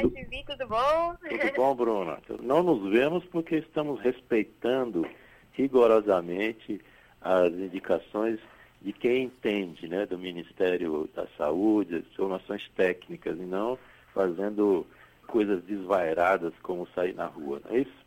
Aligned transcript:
Tudo 0.00 0.66
bom? 0.68 1.14
Tudo 1.16 1.52
bom, 1.54 1.74
Bruna? 1.74 2.18
Não 2.40 2.62
nos 2.62 2.90
vemos 2.90 3.24
porque 3.26 3.56
estamos 3.56 4.00
respeitando 4.00 5.08
rigorosamente 5.52 6.80
as 7.20 7.52
indicações 7.52 8.40
de 8.82 8.92
quem 8.92 9.24
entende, 9.24 9.88
né, 9.88 10.04
do 10.04 10.18
Ministério 10.18 11.08
da 11.14 11.26
Saúde, 11.38 12.04
informações 12.12 12.68
técnicas, 12.76 13.38
e 13.38 13.42
não 13.42 13.78
fazendo 14.12 14.86
coisas 15.26 15.62
desvairadas 15.64 16.52
como 16.62 16.86
sair 16.94 17.14
na 17.14 17.26
rua, 17.26 17.60
não 17.64 17.74
é 17.74 17.80
isso? 17.80 18.04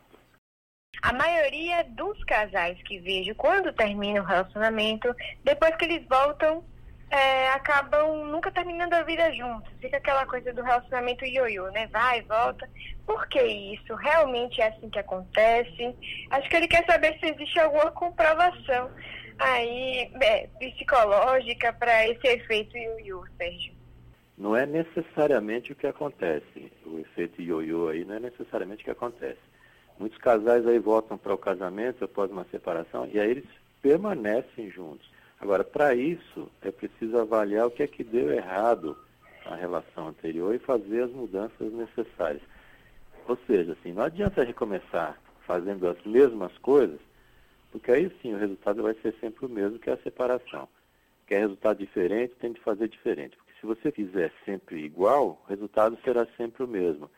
A 1.02 1.14
maioria 1.14 1.84
dos 1.84 2.24
casais 2.26 2.82
que 2.84 3.00
vejo 3.00 3.34
quando 3.36 3.74
terminam 3.74 4.24
o 4.24 4.28
relacionamento, 4.28 5.16
depois 5.44 5.76
que 5.78 5.86
eles 5.86 6.06
voltam, 6.08 6.64
é, 7.10 7.50
acabam 7.50 8.26
nunca 8.26 8.52
terminando 8.52 8.94
a 8.94 9.04
vida 9.04 9.32
juntos. 9.34 9.71
Fica 9.80 9.98
aquela 9.98 10.26
coisa 10.26 10.52
do 10.54 10.62
relacionamento 10.62 11.26
ioiô, 11.26 11.70
né? 11.71 11.88
Vai, 11.88 12.21
volta. 12.24 12.70
Por 13.06 13.28
que 13.28 13.42
isso? 13.42 13.96
Realmente 13.96 14.61
é 14.61 14.68
assim 14.68 14.89
que 14.89 15.00
acontece? 15.00 15.96
Acho 16.30 16.50
que 16.50 16.56
ele 16.56 16.68
quer 16.68 16.86
saber 16.86 17.18
se 17.20 17.28
existe 17.28 17.60
alguma 17.60 17.92
comprovação 17.92 18.92
aí 19.39 20.11
é, 20.21 20.47
psicológica 20.60 21.71
para 21.74 22.07
esse 22.07 22.28
efeito 22.28 22.78
ioiô, 22.78 23.24
Sérgio. 23.38 23.74
Não 24.38 24.55
é 24.55 24.66
necessariamente 24.66 25.71
o 25.71 25.75
que 25.75 25.88
acontece. 25.88 26.71
O 26.86 27.00
efeito 27.00 27.42
ioiô 27.42 27.88
aí 27.88 28.05
não 28.05 28.16
é 28.16 28.19
necessariamente 28.19 28.82
o 28.82 28.86
que 28.86 28.92
acontece. 28.92 29.39
Muitos 29.97 30.18
casais 30.19 30.68
aí 30.68 30.78
voltam 30.78 31.18
para 31.18 31.33
o 31.33 31.38
casamento 31.38 32.05
após 32.05 32.30
uma 32.30 32.45
separação 32.52 33.09
e 33.11 33.19
aí 33.19 33.31
eles 33.31 33.50
permanecem 33.81 34.69
juntos. 34.69 35.09
Agora, 35.39 35.64
para 35.64 35.94
isso, 35.94 36.50
é 36.61 36.72
preciso 36.72 37.17
avaliar 37.17 37.67
o 37.67 37.72
que 37.72 37.83
é 37.83 37.88
que 37.88 38.03
deu 38.03 38.31
errado 38.31 38.97
na 39.45 39.55
relação 39.55 40.08
anterior 40.08 40.53
e 40.53 40.59
fazer 40.59 41.03
as 41.03 41.11
mudanças 41.11 41.72
necessárias. 41.72 42.41
Ou 43.27 43.38
seja, 43.45 43.73
assim, 43.73 43.94
não 43.94 44.03
adianta 44.03 44.44
recomeçar 44.44 45.19
fazendo 45.45 45.88
as 45.88 46.02
mesmas 46.03 46.57
coisas, 46.57 46.99
porque 47.71 47.91
aí 47.91 48.11
sim 48.21 48.33
o 48.33 48.38
resultado 48.38 48.83
vai 48.83 48.94
ser 48.95 49.13
sempre 49.19 49.45
o 49.45 49.49
mesmo, 49.49 49.79
que 49.79 49.89
é 49.89 49.94
a 49.94 49.97
separação. 49.97 50.67
Quer 51.25 51.39
resultado 51.39 51.77
diferente, 51.77 52.35
tem 52.39 52.53
de 52.53 52.61
fazer 52.61 52.88
diferente. 52.88 53.35
Porque 53.38 53.53
se 53.59 53.66
você 53.66 53.91
fizer 53.91 54.31
sempre 54.45 54.83
igual, 54.83 55.41
o 55.45 55.49
resultado 55.49 55.97
será 56.03 56.25
sempre 56.38 56.63
o 56.63 56.67
mesmo. 56.67 57.09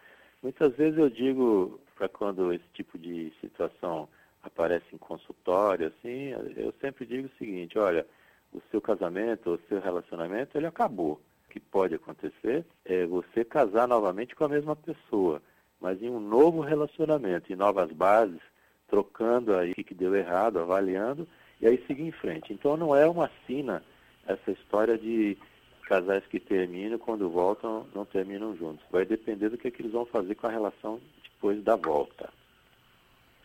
Muitas 0.41 0.75
vezes 0.75 0.97
eu 0.97 1.09
digo, 1.09 1.79
para 1.95 2.09
quando 2.09 2.51
esse 2.53 2.67
tipo 2.73 2.97
de 2.97 3.31
situação 3.39 4.09
aparece 4.43 4.85
em 4.93 4.97
consultório, 4.97 5.87
assim, 5.87 6.29
eu 6.55 6.73
sempre 6.79 7.05
digo 7.05 7.27
o 7.27 7.37
seguinte, 7.37 7.77
olha, 7.77 8.05
o 8.53 8.61
seu 8.71 8.81
casamento, 8.81 9.51
o 9.51 9.59
seu 9.67 9.79
relacionamento, 9.79 10.57
ele 10.57 10.67
acabou. 10.67 11.19
O 11.45 11.49
que 11.49 11.59
pode 11.59 11.95
acontecer 11.95 12.65
é 12.85 13.05
você 13.05 13.43
casar 13.43 13.87
novamente 13.87 14.35
com 14.35 14.45
a 14.45 14.49
mesma 14.49 14.75
pessoa, 14.75 15.41
mas 15.79 16.01
em 16.01 16.09
um 16.09 16.19
novo 16.19 16.61
relacionamento, 16.61 17.51
em 17.51 17.55
novas 17.55 17.91
bases, 17.91 18.41
trocando 18.87 19.55
aí 19.55 19.71
o 19.71 19.83
que 19.83 19.93
deu 19.93 20.15
errado, 20.15 20.59
avaliando, 20.59 21.27
e 21.61 21.67
aí 21.67 21.83
seguir 21.85 22.03
em 22.03 22.11
frente. 22.11 22.53
Então 22.53 22.77
não 22.77 22.95
é 22.95 23.07
uma 23.07 23.29
sina 23.45 23.83
essa 24.27 24.51
história 24.51 24.97
de 24.97 25.37
casais 25.85 26.23
que 26.27 26.39
terminam, 26.39 26.99
quando 26.99 27.29
voltam, 27.29 27.87
não 27.95 28.05
terminam 28.05 28.55
juntos. 28.55 28.85
Vai 28.91 29.05
depender 29.05 29.49
do 29.49 29.57
que, 29.57 29.67
é 29.67 29.71
que 29.71 29.81
eles 29.81 29.91
vão 29.91 30.05
fazer 30.05 30.35
com 30.35 30.45
a 30.45 30.51
relação 30.51 31.01
depois 31.23 31.63
da 31.63 31.75
volta. 31.75 32.29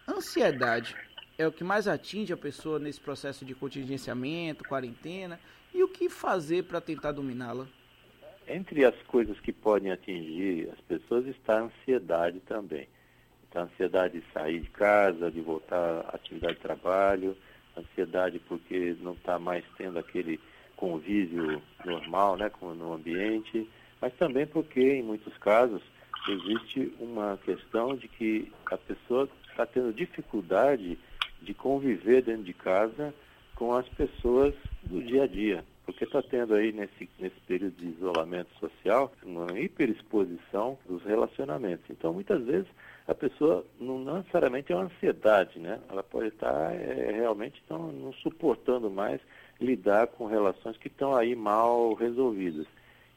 Ansiedade 0.06 0.94
é 1.38 1.47
o 1.47 1.52
que 1.52 1.64
mais 1.64 1.88
atinge 1.88 2.33
a 2.33 2.36
pessoa 2.36 2.78
nesse 2.78 3.00
processo 3.00 3.42
de 3.44 3.55
contingenciamento, 3.55 4.62
quarentena, 4.64 5.41
e 5.72 5.83
o 5.83 5.88
que 5.88 6.10
fazer 6.10 6.64
para 6.64 6.80
tentar 6.80 7.12
dominá-la? 7.12 7.66
Entre 8.47 8.84
as 8.84 8.94
coisas 9.05 9.41
que 9.41 9.52
podem 9.52 9.91
atingir 9.91 10.69
as 10.70 10.80
pessoas 10.82 11.27
está 11.27 11.58
a 11.58 11.62
ansiedade 11.62 12.41
também. 12.41 12.86
Então, 13.48 13.62
a 13.62 13.64
ansiedade 13.64 14.20
de 14.20 14.32
sair 14.32 14.60
de 14.60 14.70
casa, 14.70 15.30
de 15.30 15.41
voltar 15.41 16.05
à 16.06 16.14
atividade 16.14 16.56
de 16.56 16.60
trabalho, 16.60 17.36
ansiedade 17.77 18.38
porque 18.41 18.94
não 19.00 19.14
está 19.14 19.38
mais 19.38 19.64
tendo 19.78 19.98
aquele 19.98 20.38
convívio 20.76 21.62
normal 21.84 22.37
né, 22.37 22.50
no 22.60 22.93
ambiente, 22.93 23.69
mas 24.00 24.12
também 24.14 24.47
porque, 24.47 24.81
em 24.81 25.03
muitos 25.03 25.37
casos, 25.38 25.82
existe 26.28 26.93
uma 27.00 27.38
questão 27.38 27.97
de 27.97 28.06
que 28.06 28.53
a 28.66 28.76
pessoa 28.76 29.28
está 29.54 29.65
tendo 29.65 29.92
dificuldade 29.92 30.98
de 31.41 31.54
conviver 31.54 32.22
dentro 32.22 32.42
de 32.42 32.53
casa 32.53 33.15
com 33.54 33.72
as 33.72 33.88
pessoas 33.91 34.53
do 34.82 35.00
dia 35.00 35.22
a 35.22 35.26
dia. 35.26 35.65
Porque 35.87 36.04
está 36.04 36.22
tendo 36.22 36.54
aí, 36.54 36.72
nesse, 36.72 37.09
nesse 37.19 37.38
período 37.47 37.76
de 37.76 37.88
isolamento 37.88 38.48
social, 38.59 39.12
uma 39.22 39.59
hiperexposição 39.59 40.78
dos 40.88 41.04
relacionamentos. 41.04 41.84
Então, 41.91 42.12
muitas 42.12 42.43
vezes, 42.43 42.66
a 43.06 43.14
pessoa 43.14 43.64
não 43.78 44.03
necessariamente 44.16 44.72
é 44.72 44.76
uma 44.76 44.87
ansiedade, 44.87 45.59
né? 45.59 45.78
Ela 45.91 46.03
pode 46.03 46.28
estar 46.28 46.75
é, 46.75 47.12
realmente 47.12 47.62
não, 47.69 47.93
não 47.93 48.12
suportando 48.14 48.91
mais 48.91 49.20
lidar 49.60 50.06
com 50.06 50.26
relações 50.26 50.76
que 50.78 50.88
estão 50.88 51.14
aí 51.14 51.37
mal 51.37 51.93
resolvidas. 51.93 52.66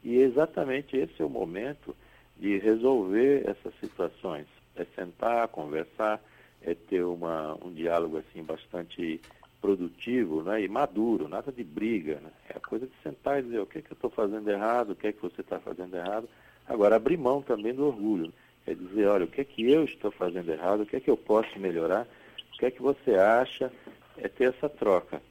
E 0.03 0.17
exatamente 0.17 0.97
esse 0.97 1.21
é 1.21 1.25
o 1.25 1.29
momento 1.29 1.95
de 2.37 2.57
resolver 2.59 3.49
essas 3.49 3.73
situações. 3.79 4.45
É 4.77 4.85
sentar, 4.95 5.47
conversar, 5.47 6.21
é 6.61 6.73
ter 6.73 7.03
uma, 7.03 7.57
um 7.63 7.71
diálogo 7.71 8.17
assim 8.17 8.43
bastante 8.43 9.19
produtivo 9.59 10.43
né, 10.43 10.61
e 10.61 10.67
maduro, 10.67 11.27
nada 11.27 11.51
de 11.51 11.63
briga. 11.63 12.15
Né? 12.15 12.29
É 12.49 12.57
a 12.57 12.59
coisa 12.59 12.85
de 12.85 12.93
sentar 13.03 13.39
e 13.39 13.43
dizer 13.43 13.59
o 13.59 13.65
que, 13.65 13.79
é 13.79 13.81
que 13.81 13.91
eu 13.91 13.95
estou 13.95 14.09
fazendo 14.09 14.49
errado, 14.49 14.91
o 14.91 14.95
que 14.95 15.07
é 15.07 15.11
que 15.11 15.21
você 15.21 15.41
está 15.41 15.59
fazendo 15.59 15.95
errado. 15.95 16.29
Agora, 16.67 16.95
abrir 16.95 17.17
mão 17.17 17.41
também 17.41 17.73
do 17.73 17.85
orgulho. 17.85 18.33
É 18.65 18.73
dizer, 18.73 19.07
olha, 19.07 19.25
o 19.25 19.29
que 19.29 19.41
é 19.41 19.45
que 19.45 19.69
eu 19.69 19.85
estou 19.85 20.11
fazendo 20.11 20.51
errado, 20.51 20.81
o 20.81 20.85
que 20.85 20.97
é 20.97 20.99
que 20.99 21.09
eu 21.09 21.15
posso 21.15 21.57
melhorar, 21.57 22.05
o 22.53 22.57
que 22.57 22.65
é 22.65 22.71
que 22.71 22.81
você 22.81 23.15
acha, 23.15 23.71
é 24.17 24.27
ter 24.27 24.49
essa 24.49 24.67
troca. 24.67 25.21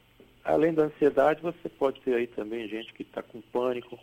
Além 0.43 0.73
da 0.73 0.85
ansiedade, 0.85 1.43
você 1.43 1.69
pode 1.69 2.01
ter 2.01 2.15
aí 2.15 2.27
também 2.27 2.69
gente 2.69 2.95
que 2.95 3.03
está 3.03 3.23
com 3.23 3.41
pânico, 3.41 3.99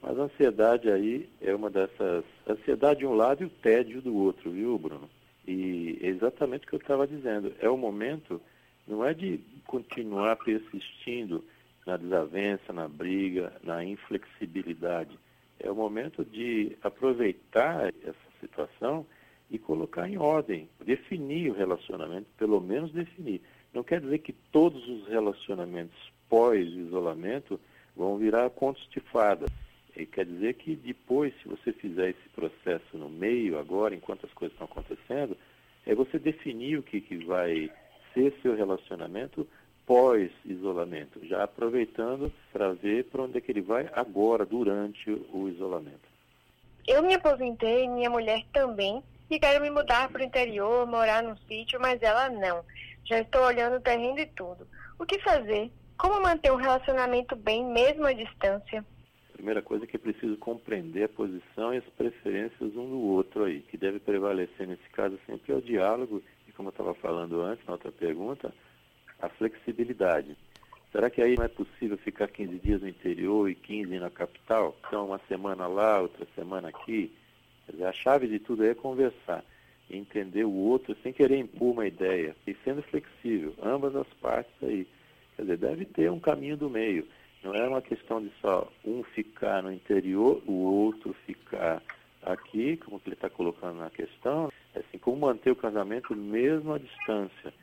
mas 0.00 0.18
a 0.18 0.22
ansiedade 0.22 0.90
aí 0.90 1.28
é 1.40 1.54
uma 1.54 1.70
dessas. 1.70 2.24
Ansiedade 2.46 3.00
de 3.00 3.06
um 3.06 3.14
lado 3.14 3.42
e 3.42 3.46
o 3.46 3.50
tédio 3.50 4.00
do 4.00 4.16
outro, 4.16 4.50
viu, 4.50 4.78
Bruno? 4.78 5.08
E 5.46 5.98
é 6.02 6.06
exatamente 6.08 6.66
o 6.66 6.68
que 6.68 6.74
eu 6.74 6.80
estava 6.80 7.06
dizendo. 7.06 7.52
É 7.60 7.68
o 7.68 7.76
momento, 7.76 8.40
não 8.86 9.04
é 9.04 9.12
de 9.14 9.40
continuar 9.66 10.36
persistindo 10.36 11.44
na 11.86 11.96
desavença, 11.96 12.72
na 12.72 12.86
briga, 12.86 13.52
na 13.62 13.82
inflexibilidade. 13.84 15.18
É 15.58 15.70
o 15.70 15.74
momento 15.74 16.24
de 16.24 16.76
aproveitar 16.82 17.92
essa 18.02 18.28
situação 18.40 19.06
e 19.50 19.58
colocar 19.58 20.08
em 20.08 20.18
ordem, 20.18 20.68
definir 20.84 21.50
o 21.50 21.54
relacionamento, 21.54 22.26
pelo 22.36 22.60
menos 22.60 22.92
definir. 22.92 23.40
Não 23.72 23.82
quer 23.82 24.00
dizer 24.00 24.18
que 24.18 24.32
todos 24.52 24.86
os 24.86 25.08
relacionamentos 25.08 25.96
pós-isolamento 26.28 27.58
vão 27.96 28.18
virar 28.18 28.50
contos 28.50 28.86
de 28.90 29.00
fadas. 29.00 29.50
E 29.98 30.06
quer 30.06 30.24
dizer 30.24 30.54
que 30.54 30.76
depois, 30.76 31.34
se 31.42 31.48
você 31.48 31.72
fizer 31.72 32.10
esse 32.10 32.28
processo 32.28 32.96
no 32.96 33.08
meio, 33.08 33.58
agora, 33.58 33.96
enquanto 33.96 34.26
as 34.26 34.32
coisas 34.32 34.54
estão 34.54 34.68
acontecendo, 34.70 35.36
é 35.84 35.92
você 35.92 36.20
definir 36.20 36.78
o 36.78 36.84
que, 36.84 37.00
que 37.00 37.16
vai 37.24 37.68
ser 38.14 38.32
seu 38.40 38.54
relacionamento 38.54 39.46
pós-isolamento, 39.84 41.18
já 41.26 41.42
aproveitando 41.42 42.32
para 42.52 42.74
ver 42.74 43.06
para 43.06 43.22
onde 43.22 43.38
é 43.38 43.40
que 43.40 43.50
ele 43.50 43.60
vai 43.60 43.88
agora, 43.92 44.46
durante 44.46 45.10
o 45.10 45.48
isolamento. 45.48 46.06
Eu 46.86 47.02
me 47.02 47.14
aposentei, 47.14 47.88
minha 47.88 48.08
mulher 48.08 48.44
também, 48.52 49.02
e 49.28 49.38
quero 49.40 49.60
me 49.60 49.70
mudar 49.70 50.10
para 50.10 50.20
o 50.20 50.24
interior, 50.24 50.86
morar 50.86 51.24
num 51.24 51.36
sítio, 51.48 51.80
mas 51.80 52.00
ela 52.02 52.28
não. 52.28 52.64
Já 53.04 53.18
estou 53.18 53.42
olhando 53.42 53.76
o 53.76 53.80
terreno 53.80 54.18
e 54.20 54.26
tudo. 54.26 54.64
O 54.96 55.04
que 55.04 55.18
fazer? 55.20 55.72
Como 55.96 56.22
manter 56.22 56.52
um 56.52 56.56
relacionamento 56.56 57.34
bem, 57.34 57.64
mesmo 57.64 58.06
à 58.06 58.12
distância? 58.12 58.84
Primeira 59.38 59.62
coisa 59.62 59.84
é 59.84 59.86
que 59.86 59.94
é 59.94 60.00
preciso 60.00 60.36
compreender 60.36 61.04
a 61.04 61.08
posição 61.08 61.72
e 61.72 61.76
as 61.76 61.84
preferências 61.84 62.74
um 62.74 62.90
do 62.90 62.98
outro 62.98 63.44
aí. 63.44 63.60
que 63.60 63.76
deve 63.76 64.00
prevalecer 64.00 64.66
nesse 64.66 64.90
caso 64.90 65.16
sempre 65.26 65.52
é 65.52 65.56
o 65.56 65.62
diálogo 65.62 66.20
e, 66.48 66.52
como 66.52 66.68
eu 66.68 66.70
estava 66.70 66.92
falando 66.94 67.40
antes, 67.40 67.64
na 67.64 67.74
outra 67.74 67.92
pergunta, 67.92 68.52
a 69.22 69.28
flexibilidade. 69.28 70.36
Será 70.90 71.08
que 71.08 71.22
aí 71.22 71.36
não 71.36 71.44
é 71.44 71.48
possível 71.48 71.96
ficar 71.98 72.26
15 72.26 72.58
dias 72.58 72.82
no 72.82 72.88
interior 72.88 73.48
e 73.48 73.54
15 73.54 73.96
na 74.00 74.10
capital? 74.10 74.76
Então, 74.88 75.06
uma 75.06 75.20
semana 75.28 75.68
lá, 75.68 76.00
outra 76.00 76.26
semana 76.34 76.68
aqui? 76.70 77.12
Quer 77.66 77.72
dizer, 77.72 77.84
a 77.84 77.92
chave 77.92 78.26
de 78.26 78.40
tudo 78.40 78.64
é 78.64 78.74
conversar, 78.74 79.44
entender 79.88 80.44
o 80.44 80.52
outro 80.52 80.96
sem 81.00 81.12
querer 81.12 81.38
impor 81.38 81.74
uma 81.74 81.86
ideia 81.86 82.34
e 82.44 82.56
sendo 82.64 82.82
flexível, 82.82 83.54
ambas 83.62 83.94
as 83.94 84.08
partes 84.14 84.52
aí. 84.62 84.84
Quer 85.36 85.42
dizer, 85.42 85.58
deve 85.58 85.84
ter 85.84 86.10
um 86.10 86.18
caminho 86.18 86.56
do 86.56 86.68
meio. 86.68 87.06
Não 87.42 87.54
é 87.54 87.68
uma 87.68 87.80
questão 87.80 88.20
de 88.20 88.30
só 88.40 88.68
um 88.84 89.02
ficar 89.02 89.62
no 89.62 89.72
interior, 89.72 90.42
o 90.46 90.52
outro 90.52 91.14
ficar 91.24 91.82
aqui, 92.22 92.76
como 92.76 93.00
ele 93.06 93.14
está 93.14 93.30
colocando 93.30 93.78
na 93.78 93.90
questão, 93.90 94.50
é 94.74 94.80
assim, 94.80 94.98
como 94.98 95.26
manter 95.26 95.50
o 95.50 95.56
casamento 95.56 96.14
mesmo 96.16 96.74
à 96.74 96.78
distância. 96.78 97.54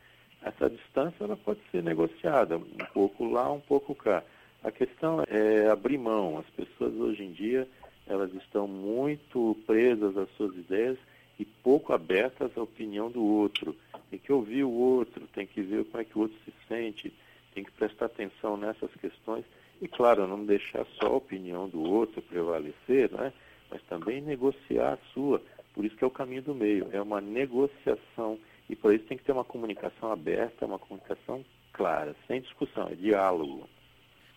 Essa 0.41 0.69
distância 0.69 1.23
ela 1.23 1.35
pode 1.35 1.59
ser 1.71 1.83
negociada, 1.83 2.57
um 2.57 2.85
pouco 2.93 3.25
lá, 3.25 3.51
um 3.51 3.59
pouco 3.59 3.93
cá. 3.93 4.23
A 4.63 4.71
questão 4.71 5.23
é 5.27 5.67
abrir 5.69 5.97
mão. 5.97 6.37
As 6.39 6.49
pessoas 6.51 6.93
hoje 6.95 7.23
em 7.23 7.31
dia 7.31 7.67
elas 8.07 8.33
estão 8.35 8.67
muito 8.67 9.57
presas 9.65 10.15
às 10.15 10.29
suas 10.37 10.55
ideias 10.55 10.97
e 11.39 11.45
pouco 11.45 11.91
abertas 11.91 12.51
à 12.55 12.61
opinião 12.61 13.09
do 13.09 13.23
outro. 13.23 13.75
Tem 14.09 14.19
que 14.19 14.31
ouvir 14.31 14.63
o 14.63 14.71
outro, 14.71 15.27
tem 15.33 15.45
que 15.45 15.61
ver 15.61 15.83
como 15.85 16.01
é 16.01 16.05
que 16.05 16.17
o 16.17 16.21
outro 16.21 16.37
se 16.45 16.53
sente, 16.67 17.13
tem 17.53 17.63
que 17.63 17.71
prestar 17.71 18.05
atenção 18.05 18.55
nessas 18.55 18.93
questões 18.95 19.43
e, 19.81 19.87
claro, 19.87 20.27
não 20.27 20.45
deixar 20.45 20.85
só 20.99 21.07
a 21.07 21.17
opinião 21.17 21.67
do 21.67 21.81
outro 21.81 22.21
prevalecer, 22.21 23.11
né? 23.11 23.33
mas 23.69 23.81
também 23.83 24.21
negociar 24.21 24.93
a 24.93 25.13
sua. 25.13 25.41
Por 25.73 25.83
isso 25.83 25.95
que 25.95 26.03
é 26.03 26.07
o 26.07 26.11
caminho 26.11 26.41
do 26.41 26.55
meio, 26.55 26.87
é 26.91 27.01
uma 27.01 27.19
negociação 27.19 28.39
e 28.69 28.75
por 28.75 28.93
isso 28.93 29.05
tem 29.05 29.17
que 29.17 29.23
ter 29.23 29.31
uma 29.31 29.43
comunicação 29.43 30.11
aberta, 30.11 30.65
uma 30.65 30.79
comunicação 30.79 31.43
clara, 31.73 32.15
sem 32.27 32.41
discussão, 32.41 32.87
é 32.87 32.95
diálogo. 32.95 33.67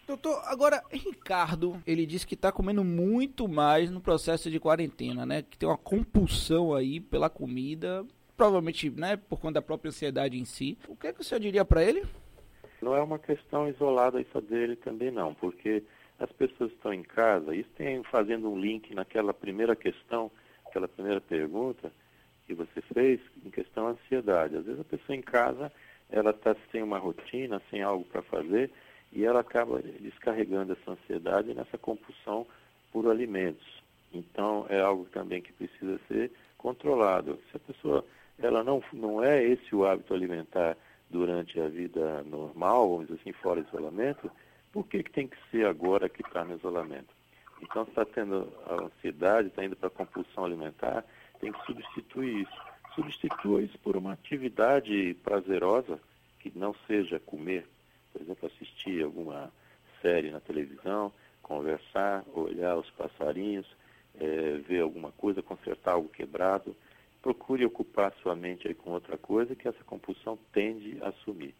Doutor, 0.06 0.40
agora, 0.46 0.82
Ricardo, 0.90 1.80
ele 1.86 2.06
disse 2.06 2.26
que 2.26 2.34
está 2.34 2.50
comendo 2.50 2.82
muito 2.82 3.46
mais 3.46 3.90
no 3.90 4.00
processo 4.00 4.50
de 4.50 4.58
quarentena, 4.58 5.26
né? 5.26 5.42
Que 5.42 5.58
tem 5.58 5.68
uma 5.68 5.76
compulsão 5.76 6.74
aí 6.74 6.98
pela 6.98 7.28
comida, 7.28 8.04
provavelmente, 8.34 8.88
né, 8.88 9.16
por 9.16 9.38
conta 9.38 9.54
da 9.54 9.62
própria 9.62 9.90
ansiedade 9.90 10.38
em 10.38 10.46
si. 10.46 10.78
O 10.88 10.96
que 10.96 11.08
é 11.08 11.12
que 11.12 11.20
o 11.20 11.24
senhor 11.24 11.40
diria 11.40 11.64
para 11.64 11.84
ele? 11.84 12.06
Não 12.80 12.96
é 12.96 13.02
uma 13.02 13.18
questão 13.18 13.68
isolada 13.68 14.20
isso 14.20 14.40
dele 14.40 14.76
também 14.76 15.10
não, 15.10 15.34
porque 15.34 15.82
as 16.18 16.30
pessoas 16.32 16.72
estão 16.72 16.92
em 16.92 17.02
casa, 17.02 17.54
isso 17.54 17.70
tem 17.76 18.02
fazendo 18.04 18.50
um 18.50 18.58
link 18.58 18.94
naquela 18.94 19.32
primeira 19.32 19.76
questão, 19.76 20.30
aquela 20.66 20.88
primeira 20.88 21.20
pergunta 21.20 21.92
que 22.46 22.54
você 22.54 22.80
fez, 22.94 23.20
em 23.44 23.50
questão 23.50 23.84
da 23.84 23.90
ansiedade. 23.90 24.56
Às 24.56 24.64
vezes 24.64 24.80
a 24.80 24.84
pessoa 24.84 25.16
em 25.16 25.22
casa, 25.22 25.70
ela 26.10 26.30
está 26.30 26.56
sem 26.72 26.82
uma 26.82 26.98
rotina, 26.98 27.60
sem 27.70 27.82
algo 27.82 28.04
para 28.04 28.22
fazer, 28.22 28.70
e 29.12 29.24
ela 29.24 29.40
acaba 29.40 29.80
descarregando 30.00 30.72
essa 30.72 30.92
ansiedade 30.92 31.54
nessa 31.54 31.76
compulsão 31.78 32.46
por 32.92 33.08
alimentos. 33.08 33.82
Então, 34.12 34.66
é 34.68 34.80
algo 34.80 35.04
também 35.06 35.42
que 35.42 35.52
precisa 35.52 36.00
ser 36.08 36.30
controlado. 36.56 37.38
Se 37.50 37.56
a 37.56 37.60
pessoa 37.60 38.04
ela 38.38 38.64
não, 38.64 38.82
não 38.92 39.22
é 39.22 39.44
esse 39.44 39.74
o 39.74 39.84
hábito 39.84 40.14
alimentar 40.14 40.76
durante 41.10 41.60
a 41.60 41.68
vida 41.68 42.22
normal, 42.24 42.88
vamos 42.88 43.06
dizer 43.08 43.20
assim, 43.20 43.32
fora 43.32 43.60
isolamento, 43.60 44.30
por 44.72 44.86
que, 44.86 45.02
que 45.02 45.10
tem 45.10 45.26
que 45.28 45.36
ser 45.50 45.66
agora 45.66 46.08
que 46.08 46.22
está 46.22 46.44
no 46.44 46.56
isolamento? 46.56 47.16
Então, 47.62 47.84
se 47.84 47.90
está 47.90 48.04
tendo 48.04 48.52
a 48.66 48.84
ansiedade, 48.84 49.48
está 49.48 49.64
indo 49.64 49.74
para 49.74 49.88
a 49.88 49.90
compulsão 49.90 50.44
alimentar, 50.44 51.04
tem 51.40 51.52
que 51.52 51.66
substituir 51.66 52.42
isso. 52.42 52.62
Substitua 52.94 53.62
isso 53.62 53.78
por 53.78 53.96
uma 53.96 54.12
atividade 54.12 55.14
prazerosa, 55.22 56.00
que 56.40 56.52
não 56.56 56.74
seja 56.86 57.18
comer 57.18 57.66
por 58.12 58.22
exemplo, 58.22 58.48
assistir 58.48 59.04
alguma 59.04 59.52
série 60.02 60.30
na 60.30 60.40
televisão, 60.40 61.12
conversar, 61.42 62.24
olhar 62.34 62.76
os 62.76 62.90
passarinhos, 62.90 63.66
é, 64.18 64.58
ver 64.68 64.80
alguma 64.80 65.12
coisa, 65.12 65.42
consertar 65.42 65.92
algo 65.92 66.08
quebrado. 66.08 66.74
Procure 67.28 67.66
ocupar 67.66 68.14
sua 68.22 68.34
mente 68.34 68.66
aí 68.66 68.74
com 68.74 68.92
outra 68.92 69.18
coisa 69.18 69.54
que 69.54 69.68
essa 69.68 69.84
compulsão 69.84 70.38
tende 70.50 70.98
a 71.02 71.12
sumir. 71.12 71.54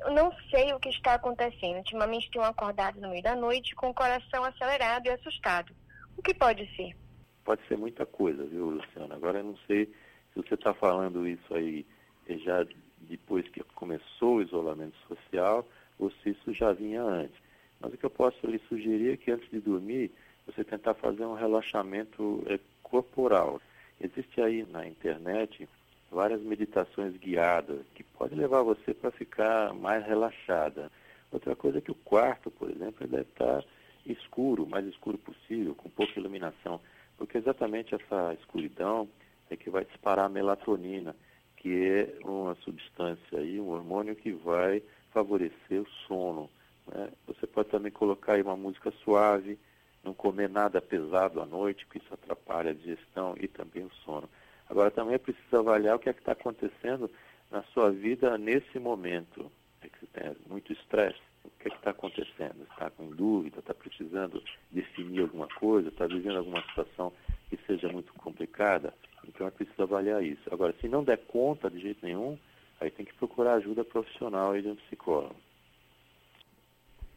Eu 0.00 0.10
não 0.10 0.32
sei 0.50 0.72
o 0.72 0.80
que 0.80 0.88
está 0.88 1.14
acontecendo. 1.14 1.76
Ultimamente 1.76 2.28
tenho 2.32 2.44
acordado 2.44 3.00
no 3.00 3.10
meio 3.10 3.22
da 3.22 3.36
noite 3.36 3.76
com 3.76 3.90
o 3.90 3.94
coração 3.94 4.42
acelerado 4.42 5.06
e 5.06 5.10
assustado. 5.10 5.72
O 6.16 6.22
que 6.22 6.34
pode 6.34 6.68
ser? 6.74 6.96
Pode 7.44 7.64
ser 7.68 7.78
muita 7.78 8.04
coisa, 8.04 8.44
viu, 8.44 8.70
Luciana? 8.70 9.14
Agora 9.14 9.38
eu 9.38 9.44
não 9.44 9.56
sei 9.68 9.86
se 9.86 10.42
você 10.42 10.54
está 10.54 10.74
falando 10.74 11.28
isso 11.28 11.54
aí 11.54 11.86
já 12.28 12.66
depois 13.02 13.48
que 13.50 13.62
começou 13.76 14.38
o 14.38 14.42
isolamento 14.42 14.96
social 15.06 15.64
ou 15.96 16.10
se 16.10 16.30
isso 16.30 16.52
já 16.52 16.72
vinha 16.72 17.04
antes. 17.04 17.40
Mas 17.78 17.94
o 17.94 17.96
que 17.96 18.04
eu 18.04 18.10
posso 18.10 18.44
lhe 18.48 18.58
sugerir 18.68 19.12
é 19.12 19.16
que 19.16 19.30
antes 19.30 19.48
de 19.48 19.60
dormir, 19.60 20.10
você 20.44 20.64
tentar 20.64 20.94
fazer 20.94 21.24
um 21.24 21.34
relaxamento 21.34 22.42
é, 22.48 22.58
corporal. 22.82 23.60
Existe 24.00 24.40
aí 24.40 24.66
na 24.70 24.86
internet 24.86 25.68
várias 26.10 26.40
meditações 26.42 27.16
guiadas 27.16 27.86
que 27.94 28.02
podem 28.02 28.38
levar 28.38 28.62
você 28.62 28.94
para 28.94 29.10
ficar 29.10 29.72
mais 29.74 30.04
relaxada. 30.06 30.90
Outra 31.30 31.54
coisa 31.54 31.78
é 31.78 31.80
que 31.80 31.90
o 31.92 31.96
quarto, 31.96 32.50
por 32.50 32.70
exemplo, 32.70 33.06
deve 33.06 33.22
estar 33.22 33.64
escuro, 34.06 34.64
o 34.64 34.68
mais 34.68 34.86
escuro 34.86 35.18
possível, 35.18 35.74
com 35.74 35.88
pouca 35.90 36.18
iluminação, 36.18 36.80
porque 37.16 37.38
exatamente 37.38 37.94
essa 37.94 38.34
escuridão 38.34 39.08
é 39.50 39.56
que 39.56 39.70
vai 39.70 39.84
disparar 39.84 40.26
a 40.26 40.28
melatonina, 40.28 41.14
que 41.56 41.70
é 41.70 42.26
uma 42.26 42.54
substância 42.56 43.38
aí, 43.38 43.60
um 43.60 43.68
hormônio 43.68 44.16
que 44.16 44.32
vai 44.32 44.82
favorecer 45.12 45.82
o 45.82 45.88
sono. 46.06 46.50
Né? 46.86 47.10
Você 47.26 47.46
pode 47.46 47.68
também 47.68 47.92
colocar 47.92 48.32
aí 48.32 48.42
uma 48.42 48.56
música 48.56 48.90
suave, 49.04 49.58
não 50.02 50.14
comer 50.14 50.48
nada 50.48 50.80
pesado 50.80 51.40
à 51.40 51.46
noite, 51.46 51.84
porque 51.86 51.98
isso 51.98 52.14
atrapalha 52.14 52.70
a 52.70 52.74
digestão 52.74 53.34
e 53.38 53.46
também 53.46 53.84
o 53.84 53.90
sono. 54.04 54.28
Agora 54.68 54.90
também 54.90 55.14
é 55.14 55.18
preciso 55.18 55.56
avaliar 55.56 55.96
o 55.96 55.98
que 55.98 56.08
é 56.08 56.12
que 56.12 56.20
está 56.20 56.32
acontecendo 56.32 57.10
na 57.50 57.62
sua 57.64 57.90
vida 57.90 58.38
nesse 58.38 58.78
momento. 58.78 59.50
É 59.82 59.88
que 59.88 59.98
você 59.98 60.06
tem 60.06 60.36
muito 60.48 60.72
estresse. 60.72 61.20
O 61.44 61.50
que 61.58 61.68
é 61.68 61.70
que 61.70 61.76
está 61.76 61.90
acontecendo? 61.90 62.62
Está 62.70 62.90
com 62.90 63.08
dúvida? 63.08 63.58
Está 63.58 63.74
precisando 63.74 64.42
definir 64.70 65.22
alguma 65.22 65.48
coisa? 65.48 65.88
Está 65.88 66.06
vivendo 66.06 66.36
alguma 66.36 66.62
situação 66.62 67.12
que 67.48 67.58
seja 67.66 67.88
muito 67.88 68.12
complicada? 68.14 68.94
Então 69.26 69.46
é 69.46 69.50
preciso 69.50 69.82
avaliar 69.82 70.22
isso. 70.22 70.42
Agora, 70.52 70.74
se 70.80 70.88
não 70.88 71.02
der 71.02 71.18
conta 71.26 71.70
de 71.70 71.80
jeito 71.80 72.04
nenhum, 72.04 72.38
aí 72.80 72.90
tem 72.90 73.04
que 73.04 73.14
procurar 73.14 73.54
ajuda 73.54 73.84
profissional 73.84 74.56
e 74.56 74.62
de 74.62 74.68
um 74.68 74.76
psicólogo. 74.76 75.36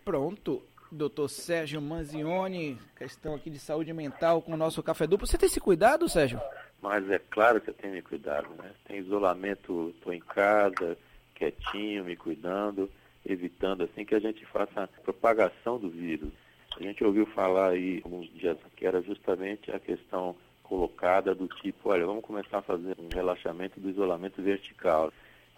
Pronto. 0.04 0.64
Doutor 0.94 1.28
Sérgio 1.28 1.82
Manzioni, 1.82 2.78
questão 2.96 3.34
aqui 3.34 3.50
de 3.50 3.58
saúde 3.58 3.92
mental 3.92 4.44
com 4.44 4.54
o 4.54 4.58
nosso 4.58 4.84
café 4.84 5.08
duplo. 5.08 5.26
Você 5.26 5.40
tem 5.40 5.48
esse 5.48 5.60
cuidado, 5.60 6.08
Sérgio? 6.08 6.40
Mas 6.80 7.10
é 7.10 7.18
claro 7.18 7.60
que 7.60 7.72
eu 7.72 7.74
tenho 7.74 7.96
me 7.96 8.02
cuidado, 8.04 8.48
né? 8.60 8.70
Tem 8.86 9.00
isolamento, 9.00 9.92
estou 9.96 10.14
em 10.14 10.20
casa, 10.20 10.96
quietinho, 11.34 12.06
me 12.06 12.16
cuidando, 12.16 12.88
evitando 13.26 13.84
assim 13.84 14.06
que 14.06 14.14
a 14.14 14.20
gente 14.20 14.46
faça 14.46 14.84
a 14.84 14.88
propagação 14.88 15.80
do 15.80 15.90
vírus. 15.90 16.30
A 16.78 16.84
gente 16.84 17.04
ouviu 17.04 17.26
falar 17.26 17.70
aí 17.70 18.00
alguns 18.04 18.32
dias 18.32 18.58
que 18.76 18.86
era 18.86 19.02
justamente 19.02 19.72
a 19.72 19.80
questão 19.80 20.36
colocada 20.62 21.34
do 21.34 21.48
tipo, 21.48 21.90
olha, 21.90 22.06
vamos 22.06 22.24
começar 22.24 22.60
a 22.60 22.62
fazer 22.62 22.96
um 23.00 23.10
relaxamento 23.12 23.80
do 23.80 23.90
isolamento 23.90 24.44
vertical. 24.44 25.12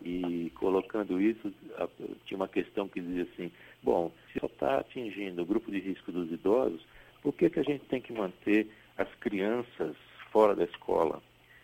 E 0.03 0.51
colocando 0.55 1.19
isso, 1.21 1.53
tinha 2.25 2.37
uma 2.37 2.47
questão 2.47 2.87
que 2.87 2.99
dizia 2.99 3.23
assim, 3.23 3.51
bom, 3.81 4.11
se 4.31 4.39
só 4.39 4.45
está 4.45 4.79
atingindo 4.79 5.41
o 5.41 5.45
grupo 5.45 5.71
de 5.71 5.79
risco 5.79 6.11
dos 6.11 6.31
idosos, 6.31 6.85
por 7.21 7.33
que, 7.33 7.49
que 7.49 7.59
a 7.59 7.63
gente 7.63 7.85
tem 7.85 8.01
que 8.01 8.13
manter 8.13 8.67
as 8.97 9.07
crianças 9.15 9.95
fora 10.31 10.55
da 10.55 10.65
escola? 10.65 11.21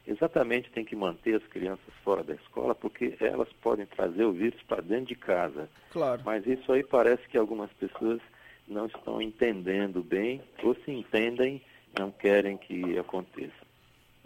Exatamente 0.08 0.72
tem 0.72 0.84
que 0.84 0.96
manter 0.96 1.36
as 1.36 1.48
crianças 1.48 1.94
fora 2.04 2.24
da 2.24 2.34
escola, 2.34 2.74
porque 2.74 3.16
elas 3.20 3.50
podem 3.62 3.86
trazer 3.86 4.24
o 4.24 4.32
vírus 4.32 4.62
para 4.64 4.82
dentro 4.82 5.06
de 5.06 5.16
casa. 5.16 5.70
Claro. 5.92 6.22
Mas 6.26 6.46
isso 6.48 6.72
aí 6.72 6.84
parece 6.84 7.28
que 7.28 7.38
algumas 7.38 7.72
pessoas 7.74 8.20
não 8.68 8.88
estão 8.88 9.22
entendendo 9.22 10.02
bem, 10.02 10.42
ou 10.64 10.74
se 10.76 10.92
entendem 10.92 11.62
não 11.98 12.12
querem 12.12 12.58
que 12.58 12.98
aconteça. 12.98 13.72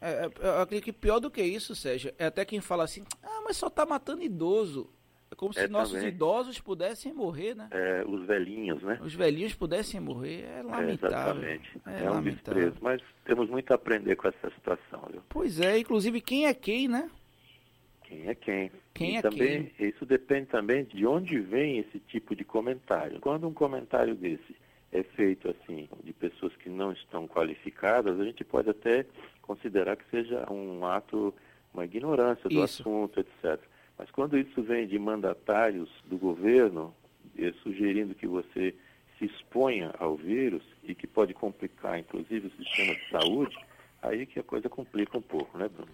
É, 0.02 0.26
é, 0.26 0.32
eu 0.40 0.62
acredito 0.62 0.86
que 0.86 0.94
pior 0.94 1.20
do 1.20 1.32
que 1.32 1.42
isso, 1.42 1.76
Sérgio, 1.76 2.14
é 2.20 2.26
até 2.26 2.46
quem 2.46 2.62
fala 2.62 2.84
assim, 2.84 3.04
ah, 3.24 3.35
mas 3.46 3.56
só 3.58 3.68
está 3.68 3.86
matando 3.86 4.24
idoso. 4.24 4.90
É 5.32 5.36
como 5.36 5.52
é, 5.56 5.62
se 5.62 5.68
nossos 5.68 5.94
também. 5.94 6.10
idosos 6.10 6.60
pudessem 6.60 7.14
morrer, 7.14 7.56
né? 7.56 7.68
É, 7.72 8.04
os 8.08 8.26
velhinhos, 8.26 8.82
né? 8.84 9.00
Os 9.02 9.14
velhinhos 9.14 9.54
pudessem 9.54 10.00
morrer, 10.00 10.44
é, 10.44 10.60
é 10.60 10.64
lamentável. 10.64 11.44
É, 11.44 11.56
exatamente. 11.56 11.82
É, 11.86 11.90
é 11.90 12.10
um 12.10 12.14
lamentável. 12.16 12.34
desprezo, 12.34 12.78
mas 12.82 13.02
temos 13.24 13.50
muito 13.50 13.72
a 13.72 13.76
aprender 13.76 14.16
com 14.16 14.28
essa 14.28 14.50
situação, 14.52 15.08
viu? 15.12 15.22
Pois 15.30 15.60
é, 15.60 15.78
inclusive 15.78 16.22
quem 16.22 16.46
é 16.48 16.54
quem, 16.54 16.88
né? 16.88 17.10
Quem 18.04 18.28
é 18.28 18.36
quem. 18.36 18.72
Quem 18.94 19.14
e 19.14 19.18
é 19.18 19.22
também, 19.22 19.72
quem? 19.78 19.90
Isso 19.90 20.06
depende 20.06 20.48
também 20.48 20.84
de 20.86 21.06
onde 21.06 21.40
vem 21.40 21.80
esse 21.80 22.00
tipo 22.00 22.36
de 22.36 22.44
comentário. 22.44 23.20
Quando 23.20 23.48
um 23.48 23.54
comentário 23.54 24.16
desse 24.16 24.56
é 24.92 25.04
feito 25.04 25.50
assim 25.50 25.90
de 26.04 26.14
pessoas 26.14 26.56
que 26.58 26.70
não 26.70 26.92
estão 26.92 27.28
qualificadas, 27.28 28.20
a 28.20 28.24
gente 28.24 28.44
pode 28.44 28.70
até 28.70 29.06
considerar 29.42 29.98
que 29.98 30.10
seja 30.10 30.52
um 30.52 30.86
ato, 30.86 31.34
uma 31.76 31.86
ignorância 31.86 32.50
do 32.50 32.64
isso. 32.64 32.82
assunto, 32.82 33.20
etc. 33.20 33.60
Mas 33.98 34.10
quando 34.12 34.38
isso 34.38 34.62
vem 34.64 34.88
de 34.88 34.98
mandatários 34.98 35.90
do 36.06 36.18
governo, 36.18 36.94
é, 37.38 37.52
sugerindo 37.64 38.16
que 38.16 38.28
você 38.28 38.74
se 39.18 39.26
exponha 39.26 39.94
ao 40.00 40.16
vírus 40.16 40.64
e 40.84 40.94
que 40.94 41.08
pode 41.08 41.34
complicar, 41.34 42.00
inclusive, 42.00 42.48
o 42.48 42.64
sistema 42.64 42.96
de 42.96 43.10
saúde, 43.10 43.58
aí 44.02 44.26
que 44.26 44.40
a 44.40 44.44
coisa 44.44 44.70
complica 44.70 45.18
um 45.18 45.22
pouco, 45.22 45.58
né, 45.58 45.70
Bruno? 45.70 45.92